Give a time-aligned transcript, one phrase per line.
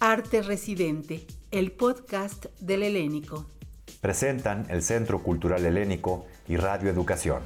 [0.00, 3.46] Arte Residente, el podcast del Helénico.
[4.00, 7.42] Presentan el Centro Cultural Helénico y Radio Educación.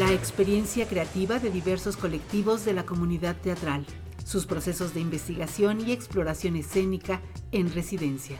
[0.00, 3.86] La experiencia creativa de diversos colectivos de la comunidad teatral,
[4.24, 7.20] sus procesos de investigación y exploración escénica
[7.52, 8.38] en residencia.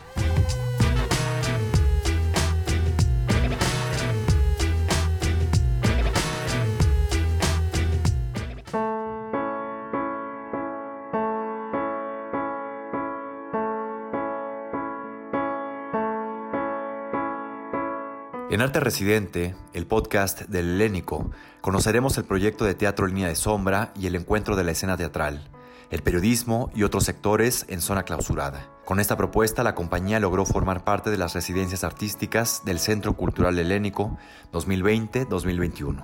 [18.62, 23.93] En Arte Residente, el podcast del Helénico, conoceremos el proyecto de teatro Línea de Sombra
[23.96, 25.50] y el encuentro de la escena teatral,
[25.90, 28.71] el periodismo y otros sectores en zona clausurada.
[28.85, 33.58] Con esta propuesta, la compañía logró formar parte de las residencias artísticas del Centro Cultural
[33.58, 34.16] Helénico
[34.52, 36.00] 2020-2021.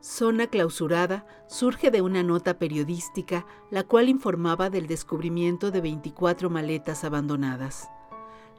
[0.00, 7.04] Zona clausurada surge de una nota periodística la cual informaba del descubrimiento de 24 maletas
[7.04, 7.90] abandonadas.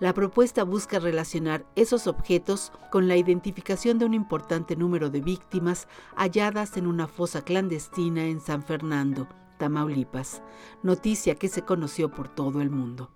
[0.01, 5.87] La propuesta busca relacionar esos objetos con la identificación de un importante número de víctimas
[6.15, 9.27] halladas en una fosa clandestina en San Fernando,
[9.59, 10.41] Tamaulipas,
[10.81, 13.11] noticia que se conoció por todo el mundo.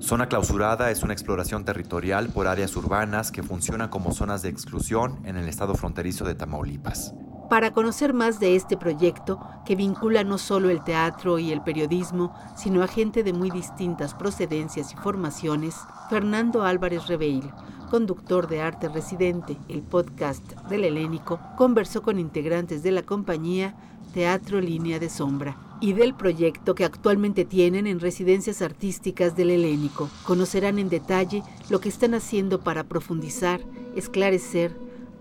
[0.00, 5.24] Zona clausurada es una exploración territorial por áreas urbanas que funcionan como zonas de exclusión
[5.24, 7.14] en el estado fronterizo de Tamaulipas.
[7.48, 12.34] Para conocer más de este proyecto, que vincula no solo el teatro y el periodismo,
[12.56, 15.76] sino a gente de muy distintas procedencias y formaciones,
[16.08, 17.50] Fernando Álvarez Reveil,
[17.90, 23.74] conductor de Arte Residente, el podcast del Helénico, conversó con integrantes de la compañía
[24.14, 30.08] Teatro Línea de Sombra y del proyecto que actualmente tienen en residencias artísticas del Helénico.
[30.24, 33.60] Conocerán en detalle lo que están haciendo para profundizar,
[33.96, 34.74] esclarecer,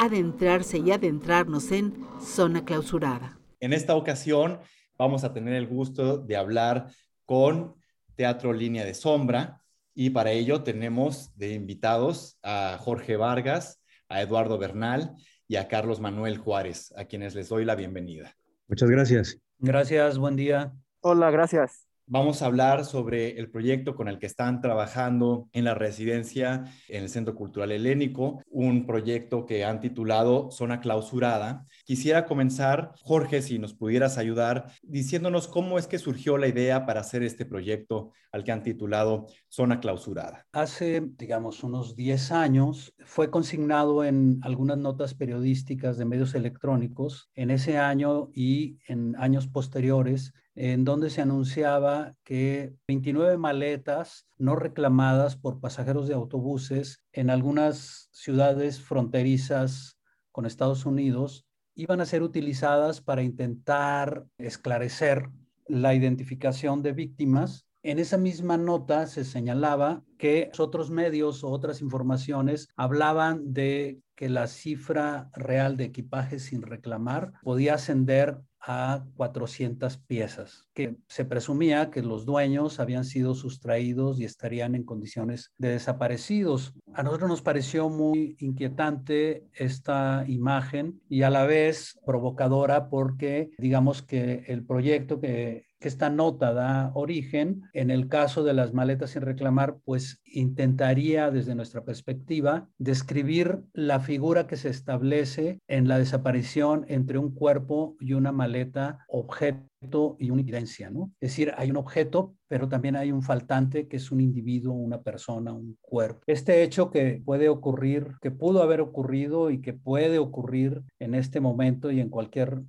[0.04, 3.40] adentrarse y adentrarnos en zona clausurada.
[3.59, 4.60] En esta ocasión
[4.98, 6.88] vamos a tener el gusto de hablar
[7.26, 7.76] con
[8.16, 9.61] Teatro Línea de Sombra
[9.95, 15.16] y para ello tenemos de invitados a Jorge Vargas, a Eduardo Bernal
[15.48, 18.36] y a Carlos Manuel Juárez, a quienes les doy la bienvenida.
[18.67, 19.38] Muchas gracias.
[19.60, 20.73] Gracias, buen día.
[21.02, 21.83] Hola, gracias.
[22.05, 27.03] Vamos a hablar sobre el proyecto con el que están trabajando en la residencia en
[27.03, 31.65] el Centro Cultural Helénico, un proyecto que han titulado Zona Clausurada.
[31.86, 36.99] Quisiera comenzar, Jorge, si nos pudieras ayudar diciéndonos cómo es que surgió la idea para
[36.99, 40.45] hacer este proyecto al que han titulado Zona Clausurada.
[40.52, 47.30] Hace, digamos, unos 10 años fue consignado en algunas notas periodísticas de medios electrónicos.
[47.33, 54.55] En ese año y en años posteriores en donde se anunciaba que 29 maletas no
[54.55, 59.97] reclamadas por pasajeros de autobuses en algunas ciudades fronterizas
[60.31, 65.30] con Estados Unidos iban a ser utilizadas para intentar esclarecer
[65.67, 67.65] la identificación de víctimas.
[67.81, 74.30] En esa misma nota se señalaba que otros medios o otras informaciones hablaban de que
[74.30, 81.92] la cifra real de equipaje sin reclamar podía ascender a 400 piezas, que se presumía
[81.92, 86.74] que los dueños habían sido sustraídos y estarían en condiciones de desaparecidos.
[86.94, 94.02] A nosotros nos pareció muy inquietante esta imagen y a la vez provocadora porque digamos
[94.02, 99.10] que el proyecto que que esta nota da origen, en el caso de las maletas
[99.10, 105.99] sin reclamar, pues intentaría desde nuestra perspectiva describir la figura que se establece en la
[105.99, 111.11] desaparición entre un cuerpo y una maleta, objeto y una evidencia, ¿no?
[111.20, 115.02] Es decir, hay un objeto, pero también hay un faltante que es un individuo, una
[115.02, 116.21] persona, un cuerpo.
[116.27, 121.42] Este hecho que puede ocurrir, que pudo haber ocurrido y que puede ocurrir en este
[121.42, 122.61] momento y en cualquier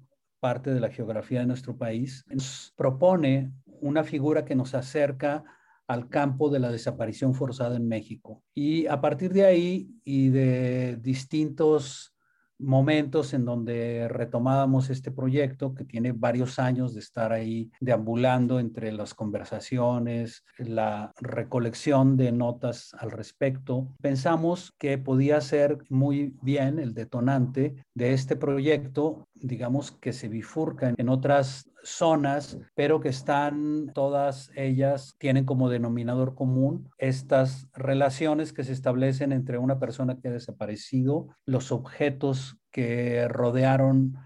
[0.44, 3.50] parte de la geografía de nuestro país, nos propone
[3.80, 5.42] una figura que nos acerca
[5.86, 8.42] al campo de la desaparición forzada en México.
[8.54, 12.14] Y a partir de ahí y de distintos
[12.58, 18.92] momentos en donde retomábamos este proyecto que tiene varios años de estar ahí deambulando entre
[18.92, 23.88] las conversaciones, la recolección de notas al respecto.
[24.00, 30.94] Pensamos que podía ser muy bien el detonante de este proyecto, digamos que se bifurca
[30.96, 38.64] en otras zonas, pero que están todas ellas, tienen como denominador común estas relaciones que
[38.64, 44.16] se establecen entre una persona que ha desaparecido, los objetos que rodearon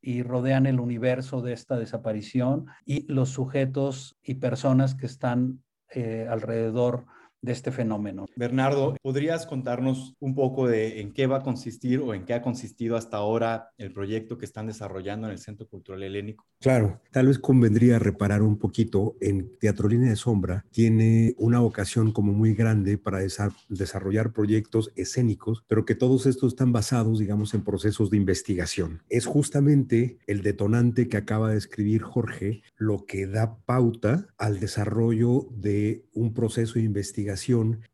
[0.00, 6.26] y rodean el universo de esta desaparición y los sujetos y personas que están eh,
[6.30, 7.06] alrededor
[7.40, 8.26] de este fenómeno.
[8.36, 12.42] Bernardo, ¿podrías contarnos un poco de en qué va a consistir o en qué ha
[12.42, 16.46] consistido hasta ahora el proyecto que están desarrollando en el Centro Cultural Helénico?
[16.60, 22.12] Claro, tal vez convendría reparar un poquito en Teatro Línea de Sombra, tiene una ocasión
[22.12, 23.20] como muy grande para
[23.68, 29.02] desarrollar proyectos escénicos, pero que todos estos están basados, digamos, en procesos de investigación.
[29.08, 35.46] Es justamente el detonante que acaba de escribir Jorge lo que da pauta al desarrollo
[35.50, 37.27] de un proceso de investigación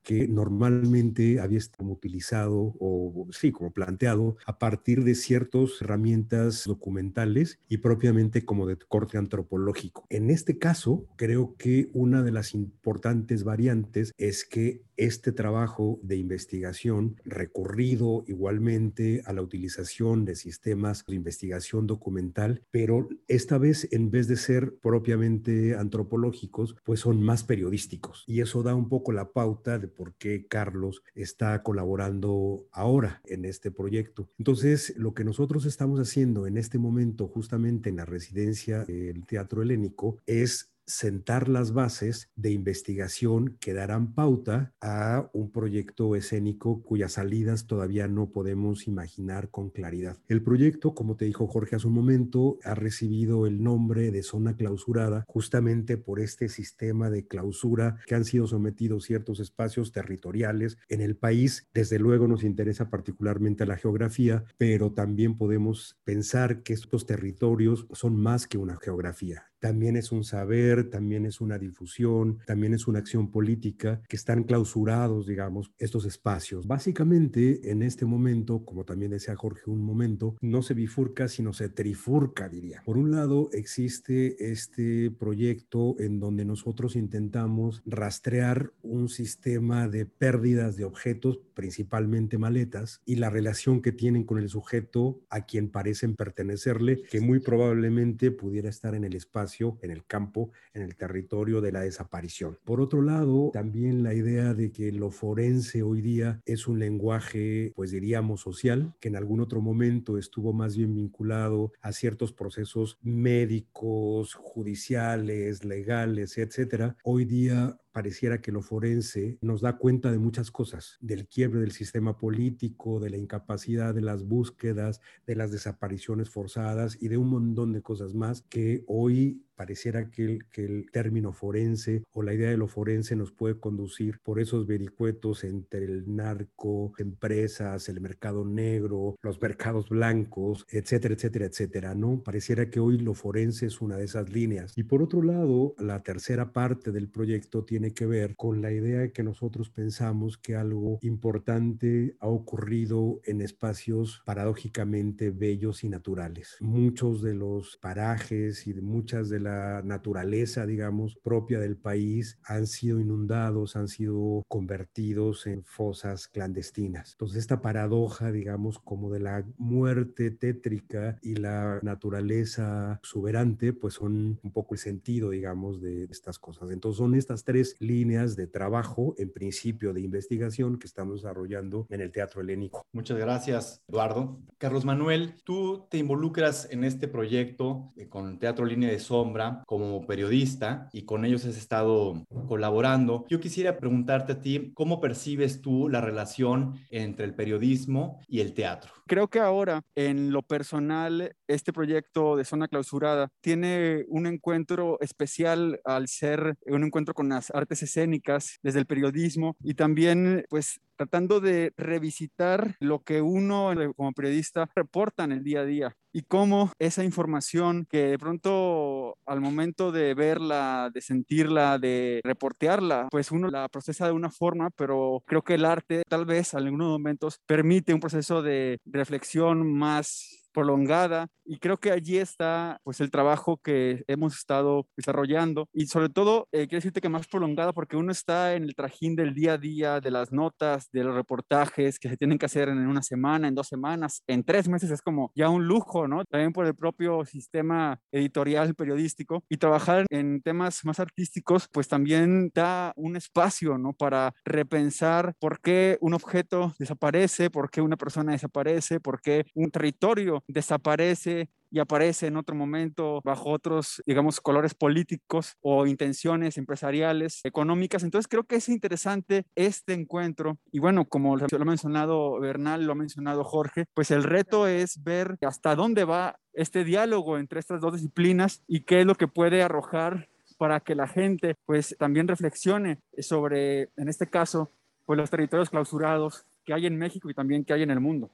[0.03, 7.59] que normalmente había estado utilizado o sí, como planteado a partir de ciertas herramientas documentales
[7.69, 10.07] y propiamente como de corte antropológico.
[10.11, 16.17] En este caso, creo que una de las importantes variantes es que este trabajo de
[16.17, 24.11] investigación recurrido igualmente a la utilización de sistemas de investigación documental, pero esta vez en
[24.11, 28.25] vez de ser propiamente antropológicos, pues son más periodísticos.
[28.27, 33.44] Y eso da un poco la pauta de por qué Carlos está colaborando ahora en
[33.44, 34.29] este proyecto.
[34.38, 39.62] Entonces, lo que nosotros estamos haciendo en este momento, justamente en la residencia del Teatro
[39.62, 47.13] Helénico, es sentar las bases de investigación que darán pauta a un proyecto escénico cuyas
[47.13, 50.19] salidas todavía no podemos imaginar con claridad.
[50.29, 54.57] El proyecto, como te dijo Jorge hace un momento, ha recibido el nombre de zona
[54.57, 61.01] clausurada justamente por este sistema de clausura que han sido sometidos ciertos espacios territoriales en
[61.01, 61.67] el país.
[61.73, 68.17] Desde luego nos interesa particularmente la geografía, pero también podemos pensar que estos territorios son
[68.17, 72.99] más que una geografía también es un saber, también es una difusión, también es una
[72.99, 76.67] acción política que están clausurados, digamos, estos espacios.
[76.67, 81.71] Básicamente, en este momento, como también decía Jorge un momento, no se bifurca, sino se
[81.71, 82.83] trifurca, diría.
[82.85, 90.77] Por un lado, existe este proyecto en donde nosotros intentamos rastrear un sistema de pérdidas
[90.77, 96.17] de objetos, principalmente maletas, y la relación que tienen con el sujeto a quien parecen
[96.17, 101.61] pertenecerle, que muy probablemente pudiera estar en el espacio en el campo, en el territorio
[101.61, 102.59] de la desaparición.
[102.65, 107.73] Por otro lado, también la idea de que lo forense hoy día es un lenguaje,
[107.75, 112.99] pues diríamos, social, que en algún otro momento estuvo más bien vinculado a ciertos procesos
[113.03, 116.97] médicos, judiciales, legales, etcétera.
[117.05, 121.70] Hoy día pareciera que lo forense nos da cuenta de muchas cosas, del quiebre del
[121.70, 127.29] sistema político, de la incapacidad de las búsquedas, de las desapariciones forzadas y de un
[127.29, 132.35] montón de cosas más que hoy pareciera que el, que el término forense o la
[132.35, 138.01] idea de lo forense nos puede conducir por esos vericuetos entre el narco, empresas, el
[138.01, 142.23] mercado negro, los mercados blancos, etcétera, etcétera, etcétera, ¿no?
[142.23, 144.73] Pareciera que hoy lo forense es una de esas líneas.
[144.77, 149.01] Y por otro lado, la tercera parte del proyecto tiene que ver con la idea
[149.01, 156.56] de que nosotros pensamos que algo importante ha ocurrido en espacios paradójicamente bellos y naturales.
[156.61, 162.67] Muchos de los parajes y de muchas de la naturaleza, digamos, propia del país han
[162.67, 167.12] sido inundados, han sido convertidos en fosas clandestinas.
[167.12, 174.41] Entonces, esta paradoja, digamos, como de la muerte tétrica y la naturaleza exuberante, pues son
[174.43, 176.70] un poco el sentido, digamos, de estas cosas.
[176.70, 182.00] Entonces, son estas tres líneas de trabajo, en principio de investigación, que estamos desarrollando en
[182.00, 182.87] el Teatro Helénico.
[182.93, 184.38] Muchas gracias, Eduardo.
[184.58, 189.33] Carlos Manuel, tú te involucras en este proyecto eh, con Teatro Línea de Sombra
[189.67, 193.24] como periodista y con ellos has estado colaborando.
[193.29, 198.55] Yo quisiera preguntarte a ti, ¿cómo percibes tú la relación entre el periodismo y el
[198.55, 198.93] teatro?
[199.06, 205.81] Creo que ahora, en lo personal, este proyecto de zona clausurada tiene un encuentro especial
[205.84, 211.41] al ser un encuentro con las artes escénicas desde el periodismo y también pues tratando
[211.41, 216.70] de revisitar lo que uno como periodista reporta en el día a día y cómo
[216.79, 223.51] esa información que de pronto al momento de verla, de sentirla, de reportearla, pues uno
[223.51, 227.41] la procesa de una forma, pero creo que el arte tal vez en algunos momentos
[227.46, 233.58] permite un proceso de reflexión más prolongada y creo que allí está pues el trabajo
[233.58, 238.13] que hemos estado desarrollando y sobre todo eh, quiero decirte que más prolongada porque uno
[238.13, 242.08] está en el trajín del día a día de las notas de los reportajes que
[242.08, 245.32] se tienen que hacer en una semana en dos semanas en tres meses es como
[245.34, 250.84] ya un lujo no también por el propio sistema editorial periodístico y trabajar en temas
[250.84, 257.51] más artísticos pues también da un espacio no para repensar por qué un objeto desaparece
[257.51, 263.20] por qué una persona desaparece por qué un territorio desaparece y aparece en otro momento
[263.24, 268.05] bajo otros, digamos, colores políticos o intenciones empresariales, económicas.
[268.05, 272.93] Entonces creo que es interesante este encuentro y bueno, como lo ha mencionado Bernal, lo
[272.93, 277.81] ha mencionado Jorge, pues el reto es ver hasta dónde va este diálogo entre estas
[277.81, 282.29] dos disciplinas y qué es lo que puede arrojar para que la gente pues también
[282.29, 284.70] reflexione sobre, en este caso,
[285.05, 288.31] pues los territorios clausurados que hay en México y también que hay en el mundo.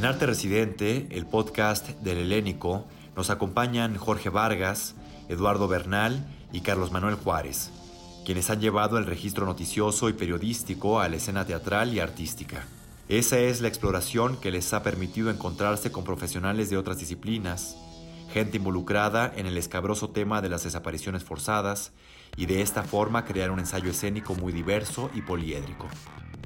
[0.00, 4.94] En Arte Residente, el podcast del Helénico, nos acompañan Jorge Vargas,
[5.28, 7.70] Eduardo Bernal y Carlos Manuel Juárez,
[8.24, 12.66] quienes han llevado el registro noticioso y periodístico a la escena teatral y artística.
[13.10, 17.76] Esa es la exploración que les ha permitido encontrarse con profesionales de otras disciplinas,
[18.32, 21.92] gente involucrada en el escabroso tema de las desapariciones forzadas
[22.38, 25.88] y de esta forma crear un ensayo escénico muy diverso y poliédrico.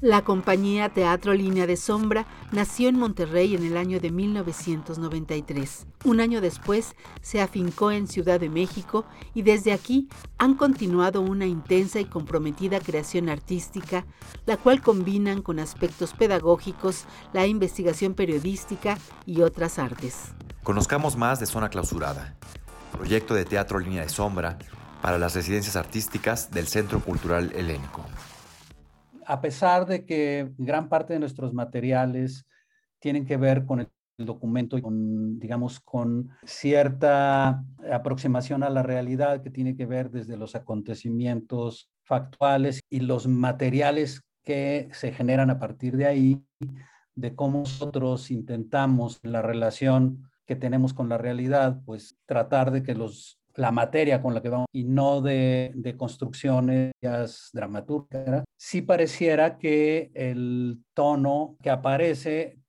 [0.01, 5.87] La compañía Teatro Línea de Sombra nació en Monterrey en el año de 1993.
[6.03, 11.45] Un año después se afincó en Ciudad de México y desde aquí han continuado una
[11.45, 14.05] intensa y comprometida creación artística,
[14.45, 20.33] la cual combinan con aspectos pedagógicos, la investigación periodística y otras artes.
[20.63, 22.35] Conozcamos más de Zona Clausurada,
[22.91, 24.57] proyecto de Teatro Línea de Sombra
[25.01, 28.03] para las residencias artísticas del Centro Cultural Helénico
[29.25, 32.45] a pesar de que gran parte de nuestros materiales
[32.99, 39.41] tienen que ver con el documento y con, digamos, con cierta aproximación a la realidad
[39.41, 45.59] que tiene que ver desde los acontecimientos factuales y los materiales que se generan a
[45.59, 46.41] partir de ahí,
[47.15, 52.93] de cómo nosotros intentamos la relación que tenemos con la realidad, pues tratar de que
[52.93, 56.91] los la materia con la que vamos y no de, construcciones
[57.53, 62.59] dramaturgas, sí pareciera que el tono que aparece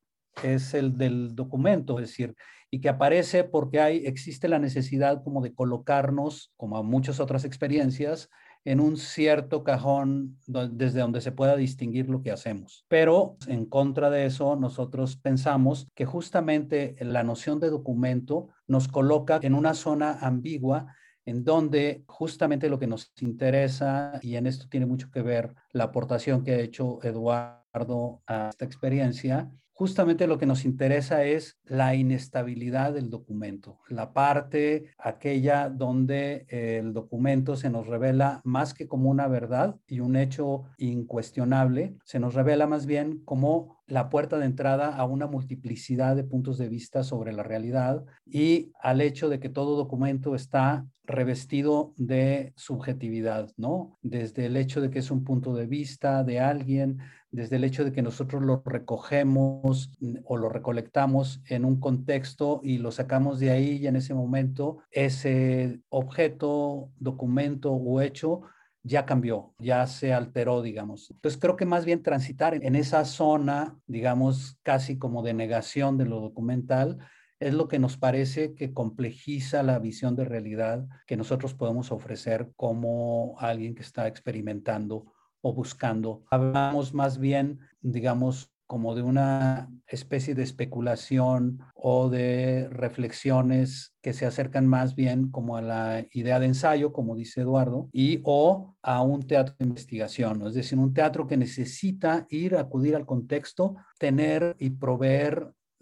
[0.43, 2.35] es el del documento, es decir,
[2.71, 7.45] y que aparece porque hay, existe la necesidad como de colocarnos, como a muchas otras
[7.45, 8.28] experiencias,
[8.67, 12.85] en un cierto cajón desde donde se pueda distinguir lo que hacemos.
[12.89, 19.39] Pero en contra de eso, nosotros pensamos que justamente la noción de documento nos coloca
[19.41, 20.95] en una zona ambigua
[21.25, 25.85] en donde justamente lo que nos interesa, y en esto tiene mucho que ver la
[25.85, 31.95] aportación que ha hecho Eduardo a esta experiencia, justamente lo que nos interesa es la
[31.95, 39.11] inestabilidad del documento, la parte aquella donde el documento se nos revela más que como
[39.11, 44.47] una verdad y un hecho incuestionable, se nos revela más bien como la puerta de
[44.47, 49.40] entrada a una multiplicidad de puntos de vista sobre la realidad y al hecho de
[49.40, 53.99] que todo documento está revestido de subjetividad, ¿no?
[54.03, 56.99] Desde el hecho de que es un punto de vista de alguien,
[57.31, 59.91] desde el hecho de que nosotros lo recogemos
[60.25, 64.79] o lo recolectamos en un contexto y lo sacamos de ahí y en ese momento
[64.91, 68.43] ese objeto, documento o hecho
[68.87, 71.11] ya cambió, ya se alteró, digamos.
[71.11, 76.07] Entonces creo que más bien transitar en esa zona, digamos, casi como de negación de
[76.07, 76.99] lo documental,
[77.40, 82.50] es lo que nos parece que complejiza la visión de realidad que nosotros podemos ofrecer
[82.57, 85.12] como alguien que está experimentando
[85.43, 86.25] o buscando.
[86.31, 94.26] Hablamos más bien, digamos, como de una especie de especulación o de reflexiones que se
[94.26, 99.02] acercan más bien como a la idea de ensayo, como dice Eduardo, y o a
[99.02, 104.57] un teatro de investigación, es decir, un teatro que necesita ir, acudir al contexto, tener
[104.59, 104.71] y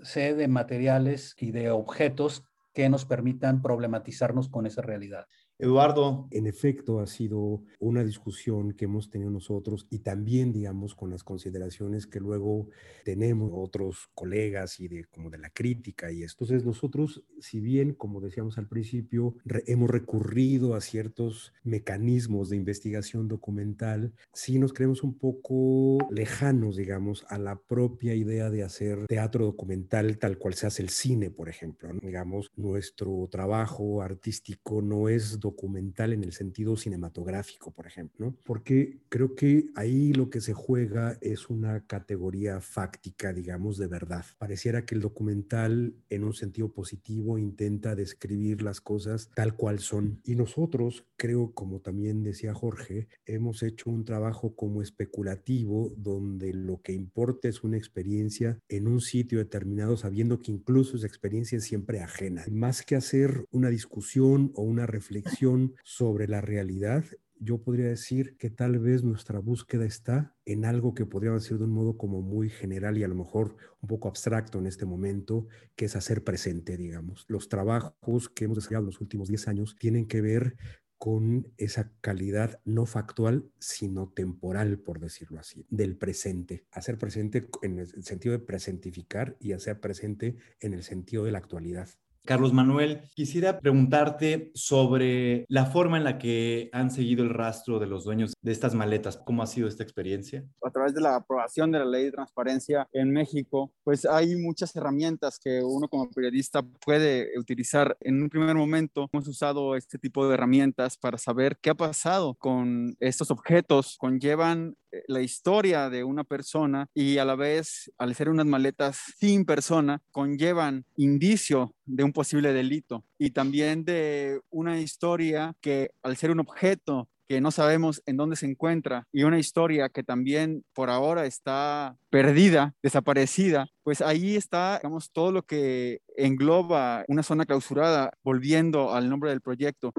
[0.05, 2.45] proveerse de materiales y de objetos
[2.75, 5.27] que nos permitan problematizarnos con esa realidad.
[5.65, 6.29] Eduardo.
[6.31, 11.25] En efecto, ha sido una discusión que hemos tenido nosotros y también, digamos, con las
[11.25, 12.69] consideraciones que luego
[13.05, 16.45] tenemos otros colegas y de como de la crítica y esto.
[16.45, 23.29] Entonces, nosotros, si bien, como decíamos al principio, hemos recurrido a ciertos mecanismos de investigación
[23.29, 29.47] documental, sí nos creemos un poco lejanos, digamos, a la propia idea de hacer teatro
[29.47, 31.89] documental tal cual se hace el cine, por ejemplo.
[32.03, 38.35] Digamos, nuestro trabajo artístico no es documental documental en el sentido cinematográfico, por ejemplo.
[38.45, 44.25] Porque creo que ahí lo que se juega es una categoría fáctica, digamos, de verdad.
[44.39, 50.21] Pareciera que el documental, en un sentido positivo, intenta describir las cosas tal cual son.
[50.25, 56.81] Y nosotros, creo, como también decía Jorge, hemos hecho un trabajo como especulativo donde lo
[56.83, 61.65] que importa es una experiencia en un sitio determinado, sabiendo que incluso esa experiencia es
[61.65, 62.45] siempre ajena.
[62.51, 65.34] Más que hacer una discusión o una reflexión
[65.83, 67.05] sobre la realidad,
[67.39, 71.65] yo podría decir que tal vez nuestra búsqueda está en algo que podría decir de
[71.65, 75.47] un modo como muy general y a lo mejor un poco abstracto en este momento,
[75.77, 77.27] que es hacer presente, digamos.
[77.29, 80.57] Los trabajos que hemos desarrollado en los últimos 10 años tienen que ver
[80.97, 86.65] con esa calidad no factual, sino temporal, por decirlo así, del presente.
[86.71, 91.39] Hacer presente en el sentido de presentificar y hacer presente en el sentido de la
[91.39, 91.91] actualidad.
[92.27, 97.87] Carlos Manuel, quisiera preguntarte sobre la forma en la que han seguido el rastro de
[97.87, 99.19] los dueños de estas maletas.
[99.19, 100.43] ¿Cómo ha sido esta experiencia?
[100.65, 104.75] A través de la aprobación de la ley de transparencia en México, pues hay muchas
[104.75, 107.95] herramientas que uno como periodista puede utilizar.
[108.01, 112.35] En un primer momento hemos usado este tipo de herramientas para saber qué ha pasado
[112.37, 113.99] con estos objetos.
[113.99, 119.45] Conllevan la historia de una persona y a la vez, al ser unas maletas sin
[119.45, 126.31] persona, conllevan indicio de un posible delito y también de una historia que al ser
[126.31, 130.91] un objeto que no sabemos en dónde se encuentra y una historia que también por
[130.91, 138.13] ahora está perdida, desaparecida, pues ahí está, digamos, todo lo que engloba una zona clausurada,
[138.23, 139.93] volviendo al nombre del proyecto.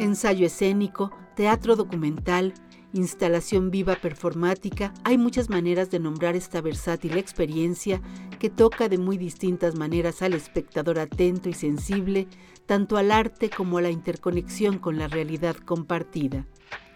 [0.00, 2.54] Ensayo escénico, teatro documental,
[2.92, 8.00] instalación viva performática, hay muchas maneras de nombrar esta versátil experiencia
[8.38, 12.26] que toca de muy distintas maneras al espectador atento y sensible,
[12.66, 16.46] tanto al arte como a la interconexión con la realidad compartida.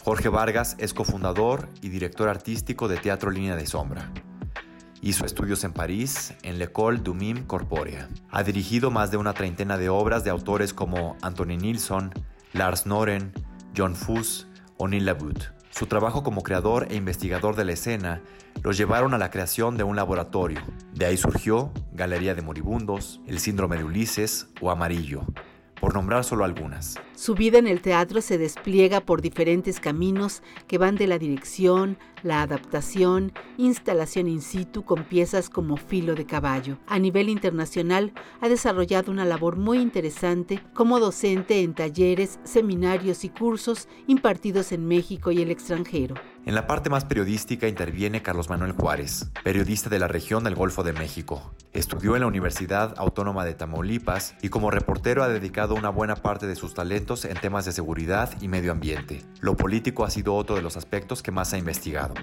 [0.02, 4.12] Jorge Vargas es cofundador y director artístico de Teatro Línea de Sombra.
[5.00, 8.08] Hizo estudios en París, en l'École du Mime Corporea.
[8.30, 12.10] Ha dirigido más de una treintena de obras de autores como Anthony Nilsson,
[12.54, 13.32] Lars Noren,
[13.76, 14.46] John Fuss
[14.76, 15.48] o Neil Labute.
[15.70, 18.22] Su trabajo como creador e investigador de la escena
[18.62, 20.60] los llevaron a la creación de un laboratorio.
[20.92, 25.22] De ahí surgió Galería de Moribundos, El Síndrome de Ulises o Amarillo,
[25.80, 26.94] por nombrar solo algunas.
[27.14, 31.96] Su vida en el teatro se despliega por diferentes caminos que van de la dirección,
[32.24, 36.78] la adaptación, instalación in situ con piezas como filo de caballo.
[36.88, 43.28] A nivel internacional ha desarrollado una labor muy interesante como docente en talleres, seminarios y
[43.28, 46.16] cursos impartidos en México y el extranjero.
[46.46, 50.82] En la parte más periodística interviene Carlos Manuel Juárez, periodista de la región del Golfo
[50.82, 51.54] de México.
[51.72, 56.46] Estudió en la Universidad Autónoma de Tamaulipas y como reportero ha dedicado una buena parte
[56.46, 59.20] de sus talentos en temas de seguridad y medio ambiente.
[59.40, 62.14] Lo político ha sido otro de los aspectos que más ha investigado.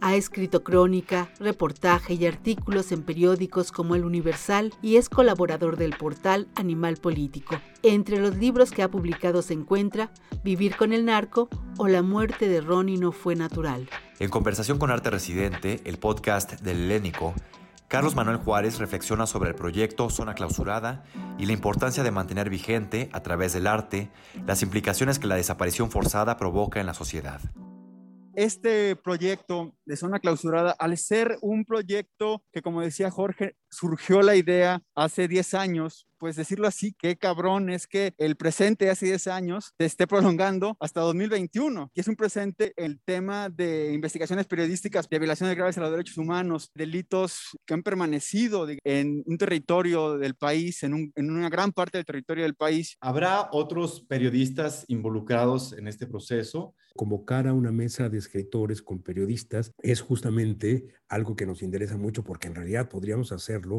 [0.00, 5.94] Ha escrito crónica, reportaje y artículos en periódicos como El Universal y es colaborador del
[5.94, 7.60] portal Animal Político.
[7.82, 10.10] Entre los libros que ha publicado se encuentra
[10.42, 13.90] Vivir con el narco o La muerte de Ronnie no fue natural.
[14.20, 17.34] En conversación con Arte Residente, el podcast del Helénico,
[17.90, 21.02] Carlos Manuel Juárez reflexiona sobre el proyecto Zona Clausurada
[21.38, 24.12] y la importancia de mantener vigente, a través del arte,
[24.46, 27.40] las implicaciones que la desaparición forzada provoca en la sociedad.
[28.36, 34.36] Este proyecto de zona clausurada, al ser un proyecto que, como decía Jorge, surgió la
[34.36, 39.26] idea hace 10 años, pues decirlo así, qué cabrón es que el presente hace 10
[39.28, 45.08] años se esté prolongando hasta 2021, que es un presente el tema de investigaciones periodísticas
[45.08, 50.34] de violaciones graves a los derechos humanos, delitos que han permanecido en un territorio del
[50.34, 52.96] país, en, en una gran parte del territorio del país.
[53.00, 56.74] ¿Habrá otros periodistas involucrados en este proceso?
[56.96, 62.24] Convocar a una mesa de escritores con periodistas es justamente algo que nos interesa mucho
[62.24, 63.32] porque en realidad podríamos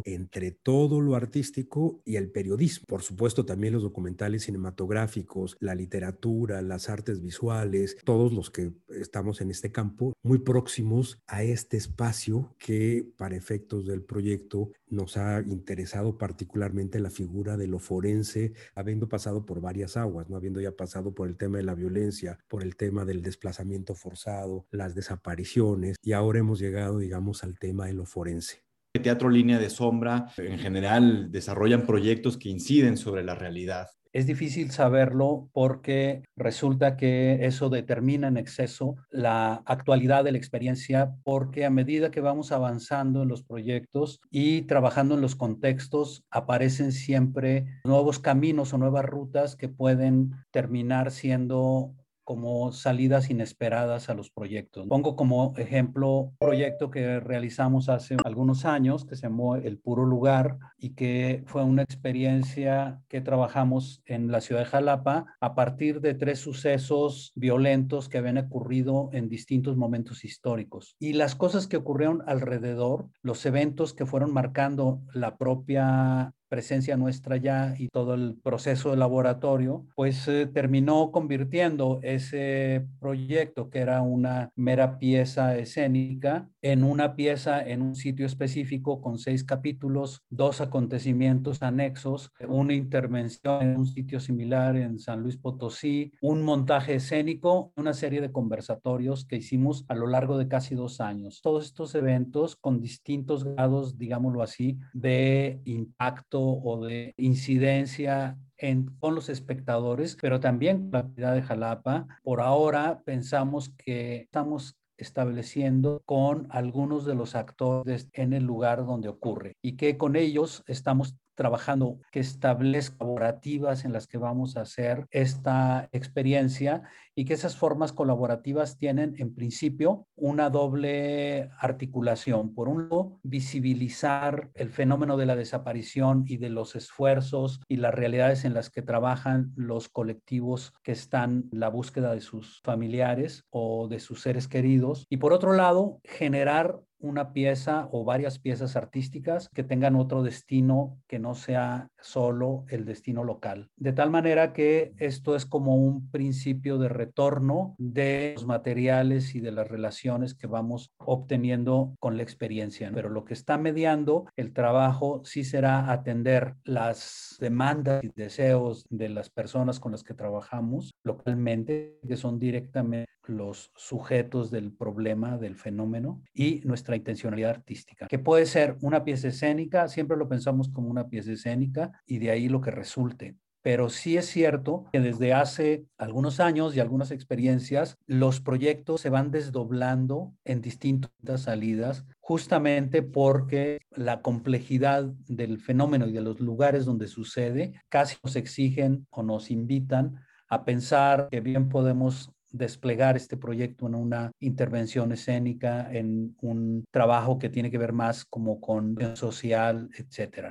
[0.06, 2.86] entre todo lo artístico y el periodismo.
[2.88, 9.42] Por supuesto, también los documentales cinematográficos, la literatura, las artes visuales, todos los que estamos
[9.42, 15.42] en este campo, muy próximos a este espacio que para efectos del proyecto nos ha
[15.42, 20.76] interesado particularmente la figura de lo forense, habiendo pasado por varias aguas, no habiendo ya
[20.76, 25.96] pasado por el tema de la violencia, por el tema del desplazamiento forzado, las desapariciones,
[26.02, 28.64] y ahora hemos llegado, digamos, al tema de lo forense.
[29.00, 33.88] Teatro Línea de Sombra, en general, desarrollan proyectos que inciden sobre la realidad.
[34.14, 41.14] Es difícil saberlo porque resulta que eso determina en exceso la actualidad de la experiencia
[41.24, 46.92] porque a medida que vamos avanzando en los proyectos y trabajando en los contextos, aparecen
[46.92, 51.94] siempre nuevos caminos o nuevas rutas que pueden terminar siendo
[52.32, 54.88] como salidas inesperadas a los proyectos.
[54.88, 60.06] Pongo como ejemplo un proyecto que realizamos hace algunos años que se llamó El Puro
[60.06, 66.00] Lugar y que fue una experiencia que trabajamos en la ciudad de Jalapa a partir
[66.00, 70.96] de tres sucesos violentos que habían ocurrido en distintos momentos históricos.
[71.00, 77.38] Y las cosas que ocurrieron alrededor, los eventos que fueron marcando la propia presencia nuestra
[77.38, 84.02] ya y todo el proceso de laboratorio, pues eh, terminó convirtiendo ese proyecto que era
[84.02, 90.60] una mera pieza escénica en una pieza en un sitio específico con seis capítulos, dos
[90.60, 97.72] acontecimientos anexos, una intervención en un sitio similar en San Luis Potosí, un montaje escénico,
[97.78, 101.40] una serie de conversatorios que hicimos a lo largo de casi dos años.
[101.42, 109.16] Todos estos eventos con distintos grados, digámoslo así, de impacto o de incidencia en, con
[109.16, 112.08] los espectadores, pero también con la ciudad de Jalapa.
[112.24, 119.10] Por ahora pensamos que estamos estableciendo con algunos de los actores en el lugar donde
[119.10, 124.62] ocurre y que con ellos estamos trabajando que establezca colaborativas en las que vamos a
[124.62, 126.84] hacer esta experiencia
[127.16, 132.54] y que esas formas colaborativas tienen en principio una doble articulación.
[132.54, 137.94] Por un lado, visibilizar el fenómeno de la desaparición y de los esfuerzos y las
[137.94, 143.46] realidades en las que trabajan los colectivos que están en la búsqueda de sus familiares
[143.50, 145.06] o de sus seres queridos.
[145.10, 151.00] Y por otro lado, generar una pieza o varias piezas artísticas que tengan otro destino
[151.08, 153.70] que no sea solo el destino local.
[153.76, 159.40] De tal manera que esto es como un principio de retorno de los materiales y
[159.40, 162.92] de las relaciones que vamos obteniendo con la experiencia.
[162.94, 169.10] Pero lo que está mediando el trabajo sí será atender las demandas y deseos de
[169.10, 175.56] las personas con las que trabajamos localmente, que son directamente los sujetos del problema, del
[175.56, 180.90] fenómeno, y nuestra intencionalidad artística, que puede ser una pieza escénica, siempre lo pensamos como
[180.90, 183.36] una pieza escénica, y de ahí lo que resulte.
[183.62, 189.10] Pero sí es cierto que desde hace algunos años y algunas experiencias, los proyectos se
[189.10, 196.86] van desdoblando en distintas salidas, justamente porque la complejidad del fenómeno y de los lugares
[196.86, 200.16] donde sucede casi nos exigen o nos invitan
[200.48, 207.40] a pensar que bien podemos desplegar este proyecto en una intervención escénica, en un trabajo
[207.40, 210.50] que tiene que ver más como con social, etcétera.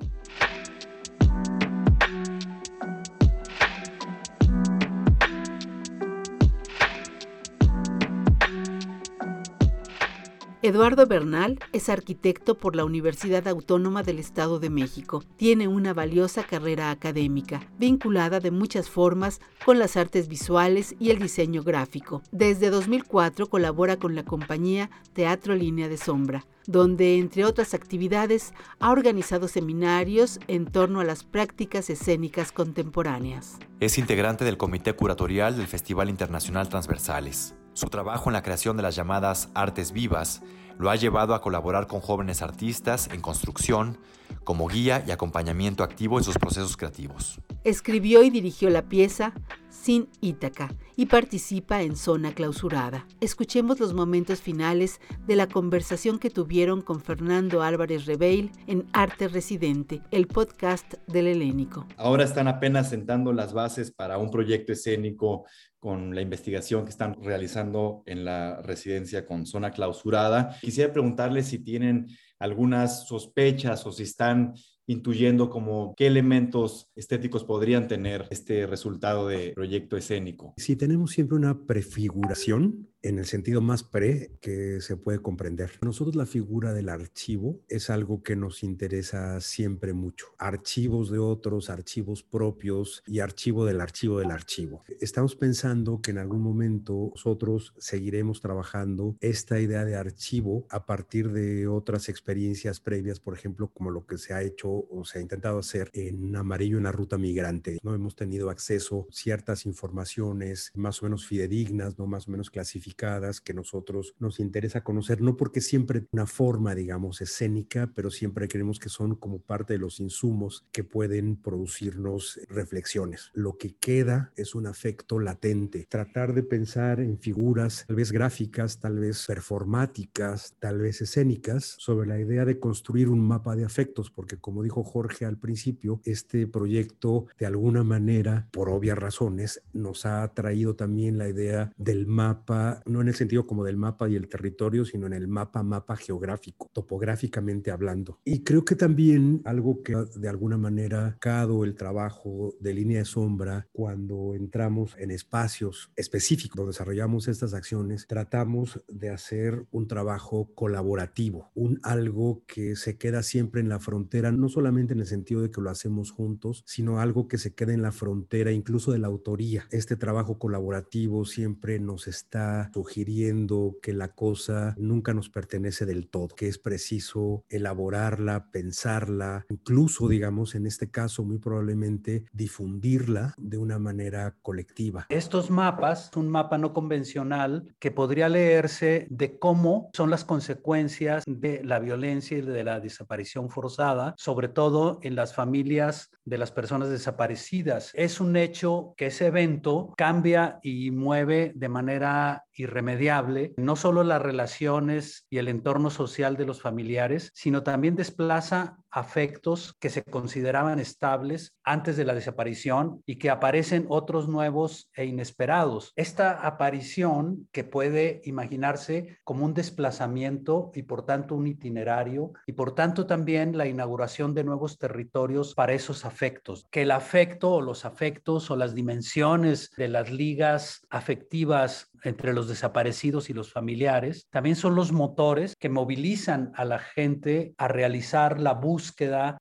[10.63, 15.25] Eduardo Bernal es arquitecto por la Universidad Autónoma del Estado de México.
[15.39, 21.19] Tiene una valiosa carrera académica, vinculada de muchas formas con las artes visuales y el
[21.19, 22.21] diseño gráfico.
[22.31, 28.93] Desde 2004 colabora con la compañía Teatro Línea de Sombra, donde, entre otras actividades, ha
[28.93, 33.59] organizado seminarios en torno a las prácticas escénicas contemporáneas.
[33.81, 37.57] Es integrante del Comité Curatorial del Festival Internacional Transversales.
[37.73, 40.43] Su trabajo en la creación de las llamadas artes vivas
[40.81, 43.99] lo ha llevado a colaborar con jóvenes artistas en construcción,
[44.45, 47.39] como guía y acompañamiento activo en sus procesos creativos.
[47.65, 49.35] Escribió y dirigió la pieza
[49.69, 53.07] Sin Ítaca y participa en Zona Clausurada.
[53.21, 59.29] Escuchemos los momentos finales de la conversación que tuvieron con Fernando Álvarez Rebeil en Arte
[59.29, 61.87] Residente, el podcast del Helénico.
[61.99, 65.45] Ahora están apenas sentando las bases para un proyecto escénico
[65.81, 70.57] con la investigación que están realizando en la residencia con zona clausurada.
[70.61, 72.07] Quisiera preguntarles si tienen
[72.39, 74.55] algunas sospechas o si están
[74.87, 80.53] intuyendo como qué elementos estéticos podrían tener este resultado de proyecto escénico.
[80.57, 85.73] Si tenemos siempre una prefiguración en el sentido más pre que se puede comprender.
[85.83, 90.27] Nosotros la figura del archivo es algo que nos interesa siempre mucho.
[90.39, 94.85] Archivos de otros, archivos propios y archivo del archivo del archivo.
[95.01, 101.33] Estamos pensando que en algún momento nosotros seguiremos trabajando esta idea de archivo a partir
[101.33, 105.23] de otras experiencias previas, por ejemplo, como lo que se ha hecho o se ha
[105.23, 107.79] intentado hacer en Amarillo en la ruta migrante.
[107.83, 112.51] No hemos tenido acceso a ciertas informaciones más o menos fidedignas, no más o menos
[112.51, 118.11] clasificadas codificadas que nosotros nos interesa conocer, no porque siempre una forma, digamos, escénica, pero
[118.11, 123.31] siempre creemos que son como parte de los insumos que pueden producirnos reflexiones.
[123.33, 125.87] Lo que queda es un afecto latente.
[125.89, 132.09] Tratar de pensar en figuras tal vez gráficas, tal vez performáticas, tal vez escénicas, sobre
[132.09, 136.47] la idea de construir un mapa de afectos, porque como dijo Jorge al principio, este
[136.47, 142.80] proyecto de alguna manera, por obvias razones, nos ha traído también la idea del mapa,
[142.87, 145.97] no en el sentido como del mapa y el territorio, sino en el mapa, mapa
[145.97, 148.21] geográfico, topográficamente hablando.
[148.25, 153.05] Y creo que también algo que de alguna manera cado el trabajo de línea de
[153.05, 160.51] sombra cuando entramos en espacios específicos donde desarrollamos estas acciones, tratamos de hacer un trabajo
[160.55, 165.43] colaborativo, un algo que se queda siempre en la frontera, no solamente en el sentido
[165.43, 168.99] de que lo hacemos juntos, sino algo que se queda en la frontera incluso de
[168.99, 169.67] la autoría.
[169.71, 176.29] Este trabajo colaborativo siempre nos está sugiriendo que la cosa nunca nos pertenece del todo,
[176.29, 183.79] que es preciso elaborarla, pensarla, incluso, digamos, en este caso, muy probablemente difundirla de una
[183.79, 185.07] manera colectiva.
[185.09, 191.63] Estos mapas, un mapa no convencional que podría leerse de cómo son las consecuencias de
[191.65, 196.91] la violencia y de la desaparición forzada, sobre todo en las familias de las personas
[196.91, 197.91] desaparecidas.
[197.95, 204.23] Es un hecho que ese evento cambia y mueve de manera irremediable no solo las
[204.23, 210.79] relaciones y el entorno social de los familiares, sino también desplaza afectos que se consideraban
[210.79, 215.93] estables antes de la desaparición y que aparecen otros nuevos e inesperados.
[215.97, 222.75] Esta aparición que puede imaginarse como un desplazamiento y por tanto un itinerario y por
[222.75, 226.67] tanto también la inauguración de nuevos territorios para esos afectos.
[226.71, 232.49] Que el afecto o los afectos o las dimensiones de las ligas afectivas entre los
[232.49, 238.41] desaparecidos y los familiares, también son los motores que movilizan a la gente a realizar
[238.41, 238.80] la búsqueda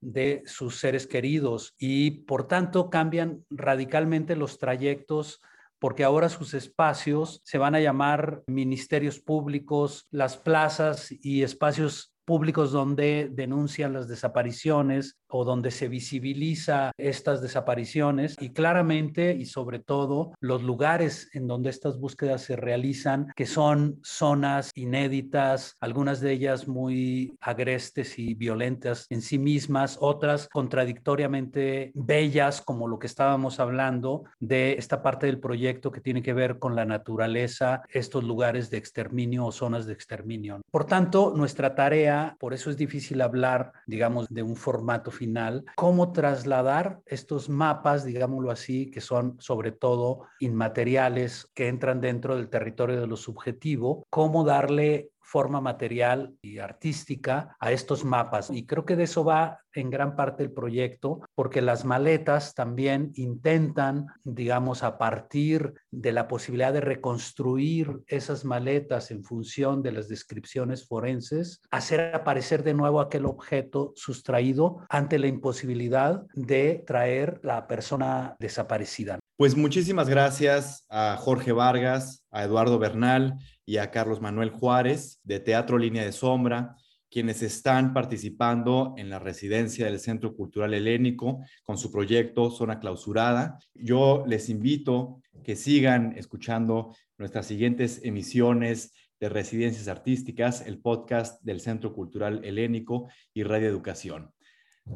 [0.01, 5.41] de sus seres queridos y por tanto cambian radicalmente los trayectos
[5.79, 12.71] porque ahora sus espacios se van a llamar ministerios públicos, las plazas y espacios públicos
[12.71, 20.33] donde denuncian las desapariciones o donde se visibiliza estas desapariciones y claramente y sobre todo
[20.39, 26.67] los lugares en donde estas búsquedas se realizan, que son zonas inéditas, algunas de ellas
[26.67, 34.23] muy agrestes y violentas en sí mismas, otras contradictoriamente bellas, como lo que estábamos hablando
[34.39, 38.77] de esta parte del proyecto que tiene que ver con la naturaleza, estos lugares de
[38.77, 40.61] exterminio o zonas de exterminio.
[40.71, 46.13] Por tanto, nuestra tarea por eso es difícil hablar, digamos, de un formato final, cómo
[46.13, 53.01] trasladar estos mapas, digámoslo así, que son sobre todo inmateriales, que entran dentro del territorio
[53.01, 58.49] de lo subjetivo, cómo darle forma material y artística a estos mapas.
[58.49, 63.11] Y creo que de eso va en gran parte el proyecto, porque las maletas también
[63.13, 70.07] intentan, digamos, a partir de la posibilidad de reconstruir esas maletas en función de las
[70.07, 77.67] descripciones forenses, hacer aparecer de nuevo aquel objeto sustraído ante la imposibilidad de traer la
[77.67, 79.19] persona desaparecida.
[79.37, 83.37] Pues muchísimas gracias a Jorge Vargas, a Eduardo Bernal
[83.69, 86.75] y a Carlos Manuel Juárez de Teatro Línea de Sombra,
[87.07, 93.59] quienes están participando en la residencia del Centro Cultural Helénico con su proyecto Zona Clausurada.
[93.75, 101.59] Yo les invito que sigan escuchando nuestras siguientes emisiones de Residencias Artísticas, el podcast del
[101.59, 104.33] Centro Cultural Helénico y Radio Educación.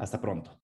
[0.00, 0.60] Hasta pronto.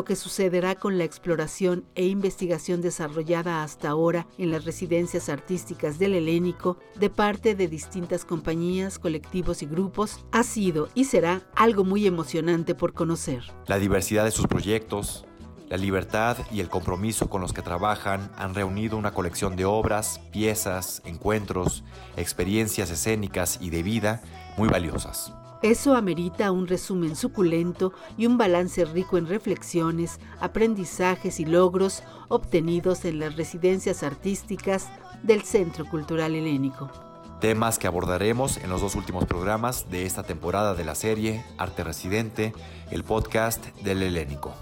[0.00, 5.98] Lo que sucederá con la exploración e investigación desarrollada hasta ahora en las residencias artísticas
[5.98, 11.84] del Helénico de parte de distintas compañías, colectivos y grupos ha sido y será algo
[11.84, 13.42] muy emocionante por conocer.
[13.66, 15.26] La diversidad de sus proyectos,
[15.68, 20.18] la libertad y el compromiso con los que trabajan han reunido una colección de obras,
[20.32, 21.84] piezas, encuentros,
[22.16, 24.22] experiencias escénicas y de vida
[24.56, 25.34] muy valiosas.
[25.62, 33.04] Eso amerita un resumen suculento y un balance rico en reflexiones, aprendizajes y logros obtenidos
[33.04, 34.88] en las residencias artísticas
[35.22, 36.90] del Centro Cultural Helénico.
[37.40, 41.84] Temas que abordaremos en los dos últimos programas de esta temporada de la serie Arte
[41.84, 42.54] Residente,
[42.90, 44.54] el podcast del Helénico.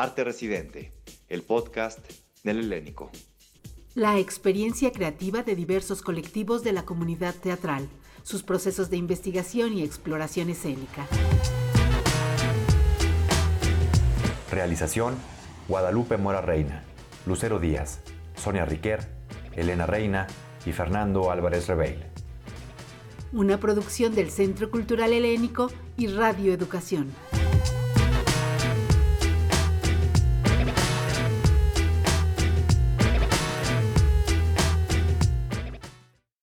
[0.00, 0.94] Arte Residente,
[1.28, 1.98] el podcast
[2.42, 3.10] del Helénico
[3.94, 7.88] la experiencia creativa de diversos colectivos de la comunidad teatral,
[8.22, 11.06] sus procesos de investigación y exploración escénica.
[14.50, 15.16] Realización,
[15.68, 16.84] Guadalupe Mora Reina,
[17.26, 18.00] Lucero Díaz,
[18.36, 19.08] Sonia Riquer,
[19.54, 20.28] Elena Reina
[20.64, 22.04] y Fernando Álvarez Rebeil.
[23.32, 27.12] Una producción del Centro Cultural Helénico y Radio Educación.